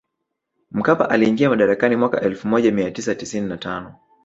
Mkapa 0.71 1.09
aliingia 1.09 1.49
madarakani 1.49 1.95
mwaka 1.95 2.21
elfu 2.21 2.47
moja 2.47 2.71
mia 2.71 2.91
tisa 2.91 3.15
tisini 3.15 3.47
na 3.47 3.57
tano 3.57 3.95